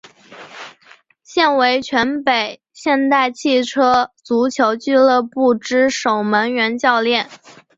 [1.23, 7.29] 现为全北现代汽车足球俱乐部之守门员教练。